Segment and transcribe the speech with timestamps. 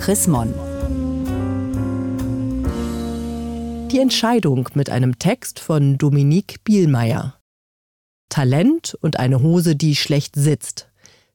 [0.00, 0.54] Chris Mon.
[3.90, 7.38] Die Entscheidung mit einem Text von Dominique Bielmeier.
[8.30, 10.88] Talent und eine Hose, die schlecht sitzt.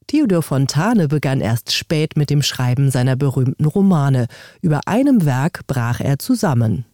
[0.08, 4.26] Theodor Fontane begann erst spät mit dem Schreiben seiner berühmten Romane.
[4.62, 6.86] Über einem Werk brach er zusammen.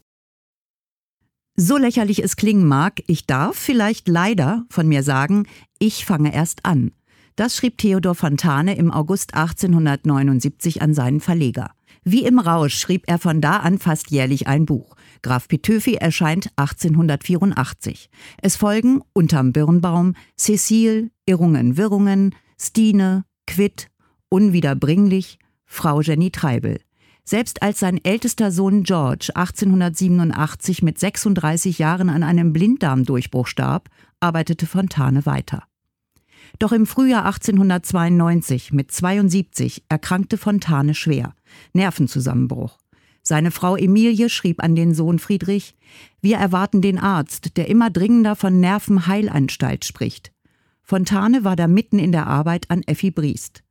[1.57, 5.47] So lächerlich es klingen mag, ich darf vielleicht leider von mir sagen,
[5.79, 6.93] ich fange erst an.
[7.37, 11.71] Das schrieb Theodor Fontane im August 1879 an seinen Verleger.
[12.05, 14.97] Wie im Rausch schrieb er von da an fast jährlich ein Buch.
[15.23, 18.11] Graf Pitöfi erscheint 1884.
[18.43, 23.89] Es folgen Unterm Birnbaum, Cecile, Irrungen, Wirrungen, Stine, Quitt,
[24.29, 26.81] Unwiederbringlich, Frau Jenny Treibel.
[27.25, 34.67] Selbst als sein ältester Sohn George 1887 mit 36 Jahren an einem Blinddarmdurchbruch starb, arbeitete
[34.67, 35.63] Fontane weiter.
[36.59, 41.35] Doch im Frühjahr 1892 mit 72 erkrankte Fontane schwer.
[41.73, 42.79] Nervenzusammenbruch.
[43.23, 45.77] Seine Frau Emilie schrieb an den Sohn Friedrich,
[46.21, 50.33] wir erwarten den Arzt, der immer dringender von Nervenheilanstalt spricht.
[50.83, 53.63] Fontane war da mitten in der Arbeit an Effi Briest.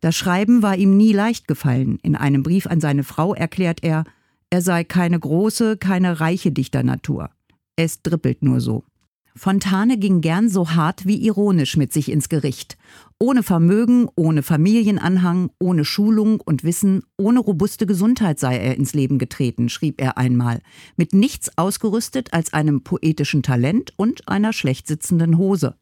[0.00, 1.98] Das Schreiben war ihm nie leicht gefallen.
[2.02, 4.04] In einem Brief an seine Frau erklärt er,
[4.50, 7.30] er sei keine große, keine reiche Dichternatur.
[7.76, 8.84] Es drippelt nur so.
[9.36, 12.78] Fontane ging gern so hart wie ironisch mit sich ins Gericht.
[13.18, 19.18] Ohne Vermögen, ohne Familienanhang, ohne Schulung und Wissen, ohne robuste Gesundheit sei er ins Leben
[19.18, 20.62] getreten, schrieb er einmal,
[20.96, 25.76] mit nichts ausgerüstet als einem poetischen Talent und einer schlecht sitzenden Hose.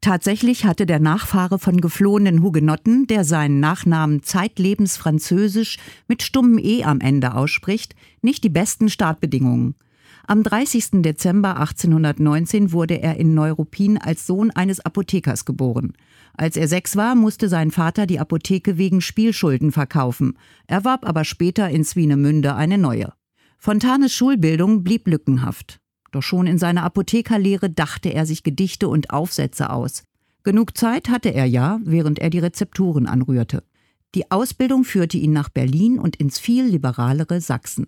[0.00, 6.84] Tatsächlich hatte der Nachfahre von geflohenen Hugenotten, der seinen Nachnamen zeitlebens französisch mit stummem E
[6.84, 9.74] am Ende ausspricht, nicht die besten Startbedingungen.
[10.30, 11.00] Am 30.
[11.00, 15.94] Dezember 1819 wurde er in Neuruppin als Sohn eines Apothekers geboren.
[16.34, 21.70] Als er sechs war, musste sein Vater die Apotheke wegen Spielschulden verkaufen, erwarb aber später
[21.70, 23.14] in Swinemünde eine neue.
[23.56, 25.80] Fontanes Schulbildung blieb lückenhaft.
[26.12, 30.02] Doch schon in seiner Apothekerlehre dachte er sich Gedichte und Aufsätze aus.
[30.42, 33.64] Genug Zeit hatte er ja, während er die Rezepturen anrührte.
[34.14, 37.86] Die Ausbildung führte ihn nach Berlin und ins viel liberalere Sachsen.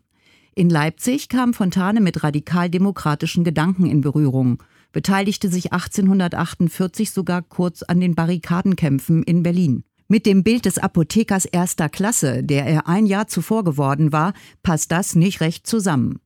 [0.60, 4.62] In Leipzig kam Fontane mit radikaldemokratischen Gedanken in Berührung,
[4.92, 9.84] beteiligte sich 1848 sogar kurz an den Barrikadenkämpfen in Berlin.
[10.06, 14.92] Mit dem Bild des Apothekers erster Klasse, der er ein Jahr zuvor geworden war, passt
[14.92, 16.18] das nicht recht zusammen.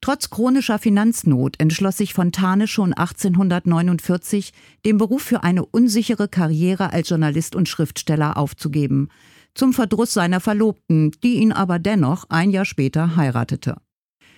[0.00, 4.52] Trotz chronischer Finanznot entschloss sich Fontane schon 1849,
[4.86, 9.08] den Beruf für eine unsichere Karriere als Journalist und Schriftsteller aufzugeben
[9.54, 13.76] zum Verdruss seiner Verlobten, die ihn aber dennoch ein Jahr später heiratete.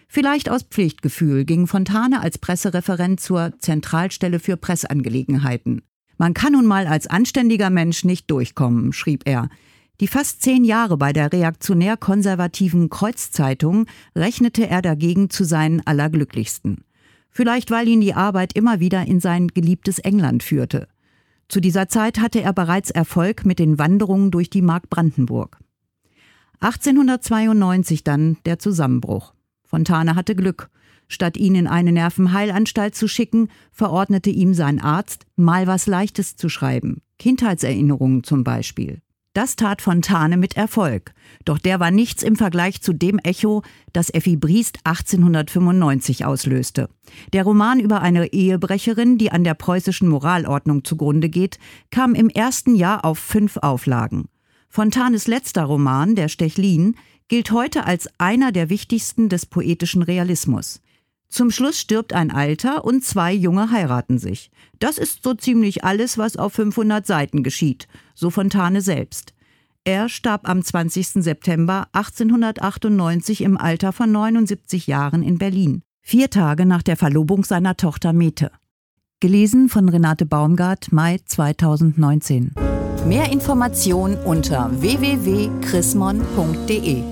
[0.09, 5.83] Vielleicht aus Pflichtgefühl ging Fontane als Pressereferent zur Zentralstelle für Pressangelegenheiten.
[6.19, 9.49] Man kann nun mal als anständiger Mensch nicht durchkommen, schrieb er.
[10.01, 16.85] Die fast zehn Jahre bei der reaktionär-konservativen Kreuzzeitung rechnete er dagegen zu seinen allerglücklichsten.
[17.31, 20.89] Vielleicht weil ihn die Arbeit immer wieder in sein geliebtes England führte.
[21.53, 25.59] Zu dieser Zeit hatte er bereits Erfolg mit den Wanderungen durch die Mark Brandenburg.
[26.61, 29.35] 1892 dann der Zusammenbruch.
[29.63, 30.71] Fontane hatte Glück.
[31.09, 36.49] Statt ihn in eine Nervenheilanstalt zu schicken, verordnete ihm sein Arzt, mal was Leichtes zu
[36.49, 37.03] schreiben.
[37.19, 39.03] Kindheitserinnerungen zum Beispiel.
[39.35, 41.15] Das tat Fontane mit Erfolg.
[41.47, 43.63] Doch der war nichts im Vergleich zu dem Echo,
[43.95, 46.91] das Effi Briest 1895 auslöste.
[47.33, 51.59] Der Roman über eine Ehebrecherin, die an der preußischen Moralordnung zugrunde geht,
[51.91, 54.29] kam im ersten Jahr auf fünf Auflagen.
[54.69, 56.97] Fontanes letzter Roman, Der Stechlin,
[57.29, 60.83] gilt heute als einer der wichtigsten des poetischen Realismus.
[61.33, 64.51] Zum Schluss stirbt ein Alter und zwei Junge heiraten sich.
[64.79, 69.33] Das ist so ziemlich alles, was auf 500 Seiten geschieht, so Fontane selbst.
[69.85, 71.25] Er starb am 20.
[71.25, 77.79] September 1898 im Alter von 79 Jahren in Berlin, vier Tage nach der Verlobung seiner
[77.79, 78.51] Tochter Mete.
[79.21, 82.53] Gelesen von Renate Baumgart, Mai 2019.
[83.07, 87.12] Mehr Informationen unter www.chrismon.de